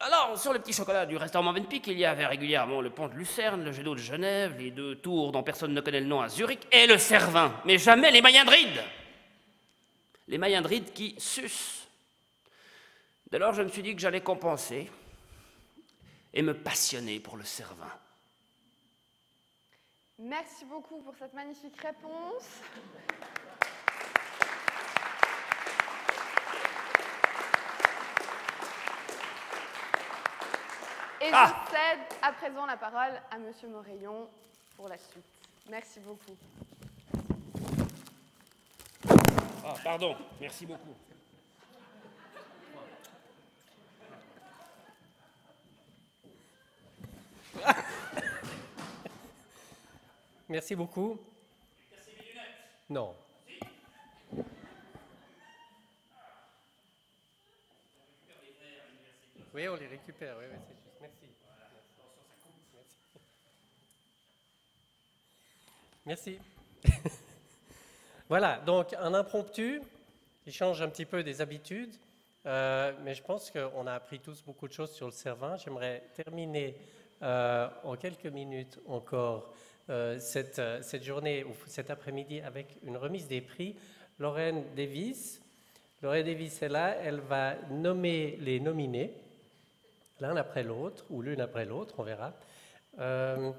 Alors, 0.00 0.38
sur 0.38 0.52
les 0.52 0.58
petits 0.58 0.74
chocolats 0.74 1.06
du 1.06 1.16
restaurant 1.16 1.50
Venpic, 1.50 1.86
il 1.86 1.98
y 1.98 2.04
avait 2.04 2.26
régulièrement 2.26 2.82
le 2.82 2.90
pont 2.90 3.08
de 3.08 3.14
Lucerne, 3.14 3.64
le 3.64 3.72
jet 3.72 3.82
d'eau 3.82 3.94
de 3.94 4.00
Genève, 4.00 4.54
les 4.58 4.70
deux 4.70 4.96
tours 4.96 5.32
dont 5.32 5.42
personne 5.42 5.72
ne 5.72 5.80
connaît 5.80 6.00
le 6.00 6.06
nom 6.06 6.20
à 6.20 6.28
Zurich, 6.28 6.66
et 6.70 6.86
le 6.86 6.98
Cervin, 6.98 7.54
mais 7.64 7.78
jamais 7.78 8.10
les 8.10 8.20
Mayendrides 8.20 8.82
Les 10.28 10.36
Mayendrides 10.36 10.92
qui 10.92 11.14
sucent. 11.16 11.88
Dès 13.30 13.38
lors, 13.38 13.54
je 13.54 13.62
me 13.62 13.68
suis 13.68 13.82
dit 13.82 13.94
que 13.94 14.00
j'allais 14.00 14.20
compenser 14.20 14.90
et 16.34 16.42
me 16.42 16.52
passionner 16.52 17.18
pour 17.18 17.38
le 17.38 17.44
Cervin. 17.44 17.90
Merci 20.24 20.64
beaucoup 20.64 21.02
pour 21.02 21.14
cette 21.18 21.34
magnifique 21.34 21.78
réponse. 21.82 22.48
Et 31.20 31.28
Ah. 31.32 31.64
je 31.66 31.70
cède 31.70 32.00
à 32.22 32.32
présent 32.32 32.64
la 32.66 32.76
parole 32.78 33.20
à 33.30 33.38
Monsieur 33.38 33.68
Moreillon 33.68 34.28
pour 34.76 34.88
la 34.88 34.96
suite. 34.96 35.24
Merci 35.70 36.00
beaucoup. 36.00 36.36
Ah, 39.66 39.74
pardon, 39.82 40.16
merci 40.40 40.64
beaucoup. 40.66 40.94
Merci 50.54 50.76
beaucoup. 50.76 51.18
Non. 52.88 53.12
Oui, 59.52 59.66
on 59.66 59.74
les 59.74 59.88
récupère, 59.88 60.36
oui. 60.38 60.44
Merci. 61.00 61.26
Merci. 66.06 66.38
Merci. 66.84 67.10
voilà, 68.28 68.58
donc 68.58 68.94
un 68.94 69.12
impromptu, 69.12 69.82
il 70.46 70.52
change 70.52 70.80
un 70.80 70.88
petit 70.88 71.04
peu 71.04 71.24
des 71.24 71.40
habitudes, 71.40 71.96
euh, 72.46 72.92
mais 73.02 73.16
je 73.16 73.24
pense 73.24 73.50
qu'on 73.50 73.88
a 73.88 73.94
appris 73.94 74.20
tous 74.20 74.40
beaucoup 74.42 74.68
de 74.68 74.72
choses 74.72 74.92
sur 74.92 75.06
le 75.06 75.12
Cervin. 75.12 75.56
J'aimerais 75.56 76.04
terminer 76.14 76.76
euh, 77.22 77.68
en 77.82 77.96
quelques 77.96 78.26
minutes 78.26 78.78
encore 78.86 79.52
euh, 79.90 80.18
cette, 80.18 80.58
euh, 80.58 80.80
cette 80.82 81.04
journée, 81.04 81.44
ou 81.44 81.52
cet 81.66 81.90
après-midi, 81.90 82.40
avec 82.40 82.78
une 82.84 82.96
remise 82.96 83.28
des 83.28 83.40
prix. 83.40 83.76
Lorraine 84.18 84.64
Davis. 84.74 85.40
Lorraine 86.02 86.24
Davis 86.24 86.62
est 86.62 86.68
là, 86.68 86.96
elle 87.02 87.20
va 87.20 87.56
nommer 87.70 88.36
les 88.40 88.60
nominés, 88.60 89.12
l'un 90.20 90.36
après 90.36 90.62
l'autre, 90.62 91.04
ou 91.10 91.22
l'une 91.22 91.40
après 91.40 91.64
l'autre, 91.64 91.94
on 91.98 92.02
verra. 92.02 92.32
Euh, 92.98 93.52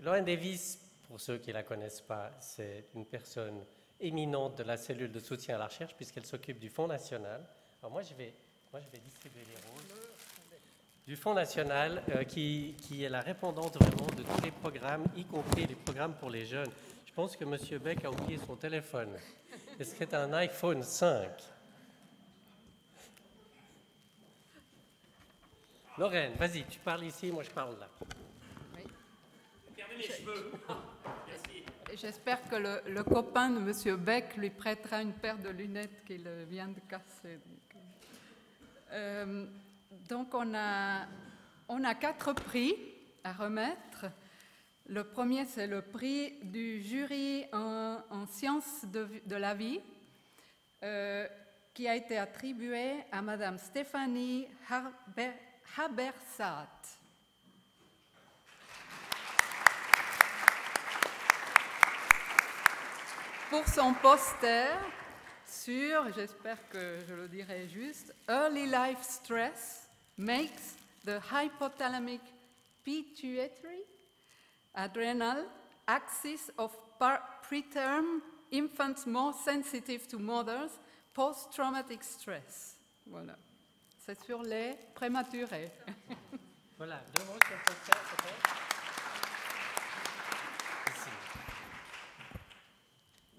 Lorraine 0.00 0.24
Davis, 0.24 0.78
pour 1.08 1.20
ceux 1.20 1.38
qui 1.38 1.50
ne 1.50 1.54
la 1.54 1.62
connaissent 1.62 2.00
pas, 2.02 2.30
c'est 2.40 2.84
une 2.94 3.06
personne 3.06 3.64
éminente 4.00 4.58
de 4.58 4.62
la 4.62 4.76
cellule 4.76 5.10
de 5.10 5.20
soutien 5.20 5.56
à 5.56 5.58
la 5.58 5.66
recherche, 5.66 5.94
puisqu'elle 5.94 6.26
s'occupe 6.26 6.58
du 6.58 6.68
Fonds 6.68 6.86
national. 6.86 7.40
Alors 7.82 7.92
moi, 7.92 8.02
je 8.02 8.14
vais, 8.14 8.32
moi, 8.72 8.80
je 8.80 8.90
vais 8.90 9.02
distribuer 9.02 9.42
les 9.48 9.56
rôles 9.56 10.07
du 11.08 11.16
Fonds 11.16 11.32
national, 11.32 12.02
euh, 12.10 12.22
qui, 12.24 12.74
qui 12.82 13.02
est 13.02 13.08
la 13.08 13.22
répondante 13.22 13.76
vraiment 13.76 14.06
de 14.14 14.22
tous 14.22 14.44
les 14.44 14.50
programmes, 14.50 15.04
y 15.16 15.24
compris 15.24 15.66
les 15.66 15.74
programmes 15.74 16.12
pour 16.12 16.28
les 16.28 16.44
jeunes. 16.44 16.68
Je 17.06 17.12
pense 17.14 17.34
que 17.34 17.44
M. 17.44 17.78
Beck 17.78 18.04
a 18.04 18.10
oublié 18.10 18.38
son 18.46 18.56
téléphone. 18.56 19.08
Est-ce 19.80 19.92
que 19.92 19.96
c'est 20.00 20.12
un 20.12 20.30
iPhone 20.34 20.82
5 20.82 21.30
Lorraine, 25.96 26.34
vas-y, 26.34 26.64
tu 26.64 26.78
parles 26.78 27.04
ici, 27.04 27.32
moi 27.32 27.42
je 27.42 27.50
parle 27.50 27.74
là. 27.80 27.88
J'espère 31.96 32.46
que 32.50 32.56
le, 32.56 32.82
le 32.86 33.02
copain 33.02 33.48
de 33.48 33.60
M. 33.60 33.96
Beck 33.96 34.36
lui 34.36 34.50
prêtera 34.50 35.00
une 35.00 35.14
paire 35.14 35.38
de 35.38 35.48
lunettes 35.48 36.04
qu'il 36.06 36.28
vient 36.50 36.68
de 36.68 36.80
casser. 36.80 37.40
Euh, 38.92 39.46
donc 40.08 40.34
on, 40.34 40.54
a, 40.54 41.94
quatre 41.94 42.32
prix 42.32 42.74
à 43.24 43.32
remettre. 43.32 44.06
Le 44.86 45.04
premier, 45.04 45.44
c'est 45.44 45.66
le 45.66 45.82
prix 45.82 46.34
du 46.42 46.82
jury 46.82 47.44
en, 47.52 47.98
en 48.10 48.26
sciences 48.26 48.84
de, 48.84 49.36
la 49.36 49.54
vie, 49.54 49.80
euh, 50.82 51.26
qui 51.74 51.86
a 51.86 51.94
été 51.94 52.18
attribué 52.18 53.04
à 53.12 53.20
Madame 53.22 53.58
Stéphanie 53.58 54.48
Habersat. 55.76 56.68
pour 63.50 63.66
son 63.66 63.94
poster 63.94 64.66
sur, 65.46 66.12
j'espère 66.14 66.58
que 66.68 66.98
je 67.08 67.14
le 67.14 67.28
dirai 67.28 67.66
juste, 67.68 68.14
Early 68.28 68.66
Life 68.66 69.00
Stress 69.00 69.87
makes 70.18 70.74
the 71.04 71.20
hypothalamic 71.30 72.20
pituitary 72.84 73.84
adrenal 74.74 75.46
axis 75.86 76.50
of 76.58 76.76
preterm 77.48 78.20
infants 78.50 79.06
more 79.06 79.32
sensitive 79.32 80.06
to 80.08 80.18
mothers 80.18 80.78
post-traumatic 81.14 82.02
stress. 82.02 82.76
Voilà. 83.06 83.36
C'est 83.98 84.20
sur 84.24 84.42
les 84.42 84.76
prématurés. 84.94 85.70
Voilà, 86.78 87.02
deux 87.12 87.24
mots 87.24 87.38
sur 87.44 87.56
le 87.56 87.62
poster, 87.64 87.92
peut-être 87.92 88.54
Ici. 90.94 91.10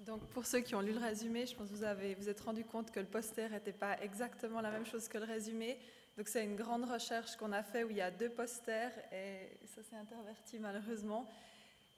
Donc 0.06 0.28
pour 0.32 0.46
ceux 0.46 0.60
qui 0.60 0.76
ont 0.76 0.82
lu 0.82 0.92
le 0.92 1.00
résumé, 1.00 1.46
je 1.46 1.56
pense 1.56 1.70
que 1.70 1.74
vous 1.74 1.86
avez 1.86 2.16
vous 2.16 2.28
êtes 2.28 2.42
rendu 2.42 2.66
compte 2.66 2.92
que 2.92 3.00
le 3.00 3.06
poster 3.06 3.50
n'était 3.50 3.72
pas 3.72 3.98
exactement 4.02 4.60
la 4.60 4.72
même 4.72 4.86
chose 4.86 5.08
que 5.08 5.18
le 5.18 5.24
résumé. 5.24 5.80
Donc 6.20 6.28
c'est 6.28 6.44
une 6.44 6.58
grande 6.58 6.84
recherche 6.84 7.38
qu'on 7.38 7.54
a 7.54 7.64
fait 7.64 7.86
où 7.86 7.90
il 7.92 7.96
y 7.96 8.02
a 8.02 8.12
deux 8.12 8.28
posters 8.28 8.92
et 9.14 9.58
ça 9.74 9.82
s'est 9.82 9.96
interverti 9.96 10.60
malheureusement. 10.60 11.30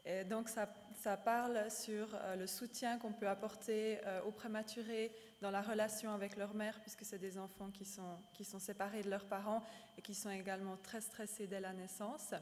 Et 0.05 0.23
donc 0.25 0.47
ça, 0.47 0.71
ça 1.01 1.17
parle 1.17 1.71
sur 1.71 2.07
euh, 2.13 2.35
le 2.35 2.45
soutien 2.45 2.99
qu'on 2.99 3.13
peut 3.13 3.27
apporter 3.27 3.97
euh, 4.05 4.21
aux 4.21 4.31
prématurés 4.31 5.11
dans 5.41 5.49
la 5.49 5.63
relation 5.63 6.13
avec 6.13 6.37
leur 6.37 6.53
mère, 6.53 6.79
puisque 6.81 7.03
c'est 7.03 7.17
des 7.17 7.39
enfants 7.39 7.71
qui 7.71 7.83
sont, 7.83 8.19
qui 8.35 8.45
sont 8.45 8.59
séparés 8.59 9.01
de 9.01 9.09
leurs 9.09 9.25
parents 9.25 9.63
et 9.97 10.03
qui 10.03 10.13
sont 10.13 10.29
également 10.29 10.77
très 10.77 11.01
stressés 11.01 11.47
dès 11.47 11.59
la 11.59 11.73
naissance. 11.73 12.35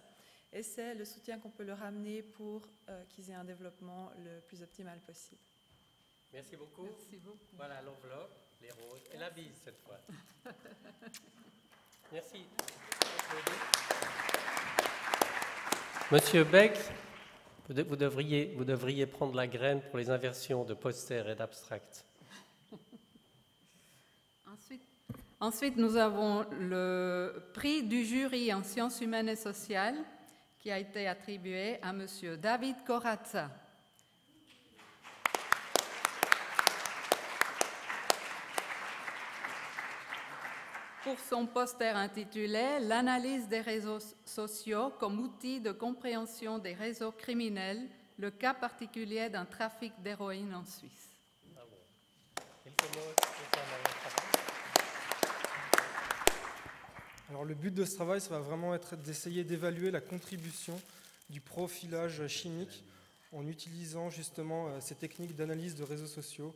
Et 0.52 0.64
c'est 0.64 0.96
le 0.96 1.06
soutien 1.06 1.40
qu'on 1.40 1.50
peut 1.50 1.64
leur 1.64 1.82
amener 1.82 2.24
pour 2.24 2.68
euh, 2.90 3.06
qu'ils 3.06 3.30
aient 3.30 3.36
un 3.36 3.46
développement 3.46 4.12
le 4.18 4.42
plus 4.42 4.62
optimal 4.62 5.00
possible. 5.00 5.40
Merci 6.34 6.58
beaucoup. 6.58 6.84
Merci 6.84 7.16
beaucoup. 7.24 7.56
Voilà 7.56 7.82
l'enveloppe, 7.84 8.36
les 8.62 8.72
roses 8.72 9.06
et 9.14 9.18
la 9.18 9.30
bise 9.30 9.56
cette 9.64 9.80
fois. 9.80 10.02
Merci. 12.12 12.46
Monsieur 16.12 16.44
Beck, 16.44 16.76
vous, 17.68 17.74
de- 17.76 17.84
vous 17.84 18.66
devriez, 18.66 19.06
prendre 19.06 19.36
la 19.36 19.46
graine 19.48 19.82
pour 19.90 20.00
les 20.00 20.10
inversions 20.10 20.64
de 20.64 20.74
poster 20.74 21.24
et 21.30 21.36
d'abstract. 21.36 22.04
Ensuite, 24.52 24.82
ensuite, 25.40 25.78
nous 25.78 25.96
avons 25.98 26.46
le 26.60 27.44
prix 27.54 27.84
du 27.84 28.04
jury 28.04 28.52
en 28.54 28.64
sciences 28.64 29.02
humaines 29.02 29.30
et 29.30 29.36
sociales 29.36 29.98
qui 30.58 30.72
a 30.72 30.80
été 30.80 31.08
attribué 31.08 31.78
à 31.84 31.90
M. 31.92 32.06
David 32.42 32.76
Corazza. 32.86 33.52
Pour 41.10 41.20
son 41.28 41.48
poster 41.48 41.96
intitulé 41.96 42.78
L'analyse 42.82 43.48
des 43.48 43.62
réseaux 43.62 43.98
sociaux 44.26 44.92
comme 45.00 45.20
outil 45.20 45.60
de 45.60 45.72
compréhension 45.72 46.60
des 46.60 46.76
réseaux 46.76 47.12
criminels, 47.12 47.82
le 48.20 48.30
cas 48.30 48.54
particulier 48.54 49.28
d'un 49.28 49.46
trafic 49.46 49.92
d'héroïne 50.04 50.54
en 50.54 50.64
Suisse. 50.64 51.10
Alors 57.32 57.44
le 57.44 57.56
but 57.56 57.74
de 57.74 57.86
ce 57.86 57.96
travail, 57.96 58.22
ça 58.22 58.30
va 58.30 58.40
vraiment 58.42 58.76
être 58.76 58.96
d'essayer 58.96 59.44
d'évaluer 59.44 59.90
la 59.90 60.02
contribution 60.02 60.80
du 61.32 61.42
profilage 61.42 62.28
chimique 62.28 62.84
en 63.32 63.48
utilisant 63.48 64.12
justement 64.12 64.68
euh, 64.68 64.80
ces 64.80 64.94
techniques 64.94 65.36
d'analyse 65.36 65.74
de 65.74 65.84
réseaux 65.84 66.06
sociaux 66.06 66.54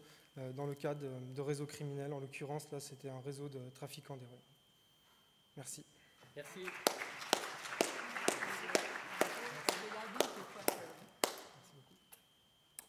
dans 0.55 0.65
le 0.65 0.75
cas 0.75 0.93
de, 0.93 1.41
réseaux 1.41 1.65
criminels. 1.65 2.13
En 2.13 2.19
l'occurrence, 2.19 2.69
là, 2.71 2.79
c'était 2.79 3.09
un 3.09 3.19
réseau 3.21 3.49
de 3.49 3.59
trafiquants 3.75 4.17
d'héroïne. 4.17 4.39
Merci. 5.55 5.83
Merci. 6.35 6.59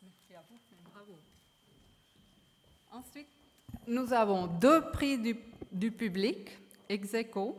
Merci 0.03 0.35
à 0.35 0.41
vous, 0.49 0.59
bravo. 0.93 1.19
Ensuite, 2.93 3.29
nous 3.87 4.13
avons 4.13 4.47
deux 4.47 4.91
prix 4.93 5.19
du, 5.19 5.37
du 5.71 5.91
public, 5.91 6.57
ex 6.89 7.13
aequo. 7.13 7.59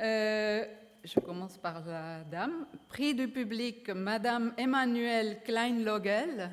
Euh, 0.00 0.64
je 1.04 1.20
commence 1.20 1.56
par 1.56 1.84
la 1.86 2.24
dame. 2.24 2.66
Prix 2.88 3.14
du 3.14 3.28
public, 3.28 3.90
Madame 3.90 4.52
Emmanuelle 4.56 5.40
Kleinlogel. 5.44 6.50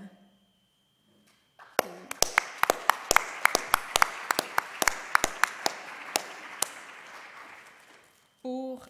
Pour 8.41 8.85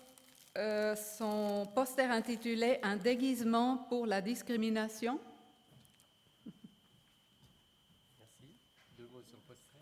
euh, 0.58 0.96
son 0.96 1.68
poster 1.74 2.10
intitulé 2.10 2.80
Un 2.84 2.96
déguisement 2.96 3.78
pour 3.89 4.06
la 4.06 4.22
discrimination. 4.22 5.20
Merci. 8.20 8.56
Deux 8.98 9.08
mots 9.08 9.22
sur 9.28 9.38
le 9.38 9.44
poster. 9.48 9.80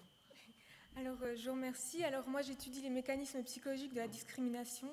Alors, 0.97 1.17
euh, 1.23 1.35
je 1.35 1.49
vous 1.49 1.55
remercie. 1.55 2.03
Alors, 2.03 2.27
moi, 2.27 2.41
j'étudie 2.41 2.81
les 2.81 2.89
mécanismes 2.89 3.43
psychologiques 3.43 3.93
de 3.93 3.99
la 3.99 4.07
discrimination 4.07 4.89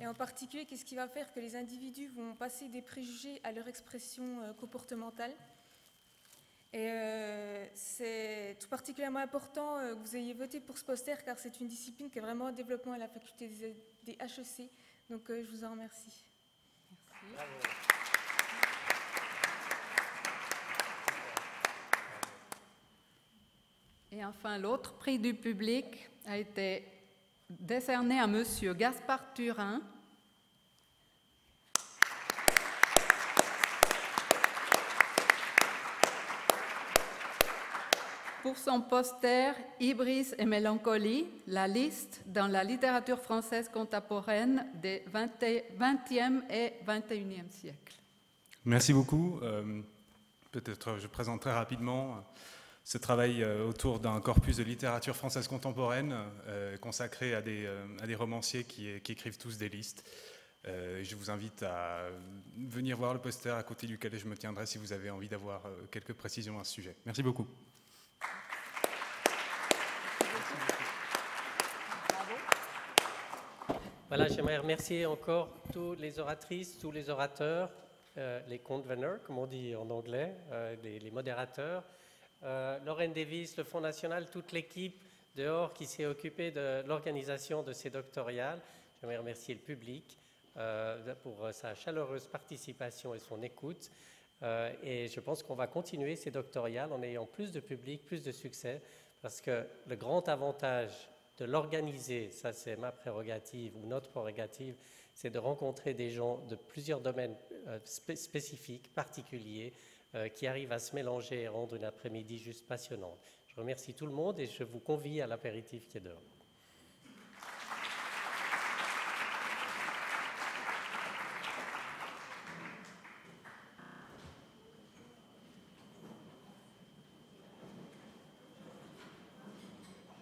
et 0.00 0.06
en 0.06 0.14
particulier, 0.14 0.64
qu'est-ce 0.64 0.84
qui 0.84 0.94
va 0.94 1.08
faire 1.08 1.32
que 1.32 1.40
les 1.40 1.56
individus 1.56 2.08
vont 2.08 2.34
passer 2.34 2.68
des 2.68 2.82
préjugés 2.82 3.40
à 3.42 3.50
leur 3.50 3.66
expression 3.66 4.40
euh, 4.42 4.52
comportementale? 4.52 5.32
Et 6.72 6.90
euh, 6.90 7.66
c'est 7.74 8.56
tout 8.60 8.68
particulièrement 8.68 9.18
important 9.18 9.78
euh, 9.78 9.94
que 9.94 9.98
vous 9.98 10.16
ayez 10.16 10.34
voté 10.34 10.60
pour 10.60 10.78
ce 10.78 10.84
poster 10.84 11.16
car 11.24 11.38
c'est 11.38 11.60
une 11.60 11.66
discipline 11.66 12.10
qui 12.10 12.18
est 12.18 12.22
vraiment 12.22 12.46
en 12.46 12.52
développement 12.52 12.92
à 12.92 12.98
la 12.98 13.08
faculté 13.08 13.48
des, 13.48 13.74
des 14.04 14.12
HEC. 14.20 14.70
Donc, 15.10 15.30
euh, 15.30 15.42
je 15.42 15.50
vous 15.56 15.64
en 15.64 15.70
remercie. 15.70 16.24
Et 24.12 24.24
enfin, 24.24 24.58
l'autre 24.58 24.94
prix 24.94 25.18
du 25.18 25.32
public 25.32 26.10
a 26.26 26.36
été 26.36 26.86
décerné 27.48 28.18
à 28.18 28.26
Monsieur 28.26 28.74
Gaspard 28.74 29.32
Turin. 29.32 29.80
Pour 38.42 38.56
son 38.56 38.80
poster 38.80 39.52
Ibris 39.80 40.28
et 40.38 40.44
Mélancolie, 40.44 41.26
la 41.48 41.66
liste 41.66 42.22
dans 42.26 42.46
la 42.46 42.62
littérature 42.62 43.18
française 43.18 43.68
contemporaine 43.68 44.64
des 44.80 45.02
20e 45.12 46.42
et 46.48 46.74
21e 46.86 47.50
siècles. 47.50 47.94
Merci 48.64 48.92
beaucoup. 48.92 49.40
Euh, 49.42 49.80
Peut-être 50.52 50.98
je 50.98 51.06
présente 51.08 51.42
très 51.42 51.52
rapidement 51.52 52.12
euh, 52.12 52.20
ce 52.84 52.96
travail 52.96 53.42
euh, 53.42 53.66
autour 53.66 53.98
d'un 53.98 54.18
corpus 54.20 54.56
de 54.56 54.62
littérature 54.62 55.14
française 55.14 55.46
contemporaine 55.46 56.14
consacré 56.80 57.34
à 57.34 57.42
des, 57.42 57.68
romanciers 58.14 58.64
qui, 58.64 58.88
écrivent 58.88 59.38
tous 59.38 59.58
des 59.58 59.68
listes. 59.68 60.04
Je 60.64 61.14
vous 61.16 61.30
invite 61.30 61.62
à 61.62 62.08
venir 62.56 62.96
voir 62.96 63.14
le 63.14 63.20
poster 63.20 63.50
à 63.50 63.62
côté 63.62 63.86
duquel 63.86 64.18
je 64.18 64.26
me 64.26 64.36
tiendrai 64.36 64.66
si 64.66 64.78
vous 64.78 64.92
avez 64.92 65.10
envie 65.10 65.28
d'avoir 65.28 65.62
quelques 65.90 66.12
précisions 66.12 66.58
à 66.60 66.64
ce 66.64 66.72
sujet. 66.72 66.96
Merci 67.06 67.22
beaucoup. 67.22 67.46
Voilà, 74.08 74.26
j'aimerais 74.26 74.56
remercier 74.56 75.04
encore 75.04 75.50
toutes 75.70 76.00
les 76.00 76.18
oratrices, 76.18 76.78
tous 76.78 76.90
les 76.90 77.10
orateurs, 77.10 77.68
euh, 78.16 78.40
les 78.48 78.58
conveners, 78.58 79.22
comme 79.22 79.36
on 79.36 79.46
dit 79.46 79.76
en 79.76 79.90
anglais, 79.90 80.34
euh, 80.50 80.74
les, 80.82 81.10
modérateurs, 81.10 81.84
euh, 82.42 82.78
Davis, 83.14 83.58
le 83.58 83.64
Fonds 83.64 83.82
national, 83.82 84.30
toute 84.30 84.52
l'équipe 84.52 84.98
dehors 85.36 85.74
qui 85.74 85.84
s'est 85.84 86.06
occupée 86.06 86.50
de 86.50 86.82
l'organisation 86.86 87.62
de 87.62 87.74
ces 87.74 87.90
doctoriales. 87.90 88.62
J'aimerais 88.98 89.18
remercier 89.18 89.54
le 89.54 89.60
public 89.60 90.18
euh, 90.56 91.14
pour 91.22 91.46
sa 91.52 91.74
chaleureuse 91.74 92.28
participation 92.28 93.14
et 93.14 93.18
son 93.18 93.42
écoute. 93.42 93.90
Et 94.84 95.08
je 95.08 95.20
pense 95.20 95.42
qu'on 95.42 95.54
va 95.54 95.66
continuer 95.66 96.16
ces 96.16 96.30
doctoriales 96.30 96.94
en 96.94 97.02
ayant 97.02 97.26
plus 97.26 97.52
de 97.52 97.60
public, 97.60 98.06
plus 98.06 98.22
de 98.22 98.32
succès, 98.32 98.80
parce 99.20 99.42
que 99.42 99.66
le 99.86 99.96
grand 99.96 100.26
avantage 100.30 101.10
de 101.38 101.44
l'organiser, 101.44 102.30
ça 102.30 102.52
c'est 102.52 102.76
ma 102.76 102.92
prérogative 102.92 103.76
ou 103.76 103.86
notre 103.86 104.10
prérogative, 104.10 104.76
c'est 105.14 105.30
de 105.30 105.38
rencontrer 105.38 105.94
des 105.94 106.10
gens 106.10 106.38
de 106.46 106.56
plusieurs 106.56 107.00
domaines 107.00 107.36
euh, 107.66 107.78
spé- 107.84 108.16
spécifiques, 108.16 108.92
particuliers, 108.94 109.72
euh, 110.14 110.28
qui 110.28 110.46
arrivent 110.46 110.72
à 110.72 110.78
se 110.78 110.94
mélanger 110.94 111.42
et 111.42 111.48
rendre 111.48 111.74
une 111.74 111.84
après-midi 111.84 112.38
juste 112.38 112.66
passionnante. 112.66 113.18
Je 113.46 113.56
remercie 113.56 113.94
tout 113.94 114.06
le 114.06 114.12
monde 114.12 114.38
et 114.38 114.46
je 114.46 114.64
vous 114.64 114.80
convie 114.80 115.20
à 115.20 115.26
l'apéritif 115.26 115.88
qui 115.88 115.98
est 115.98 116.02
dehors. 116.02 116.22